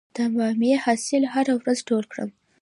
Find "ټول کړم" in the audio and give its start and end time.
1.89-2.29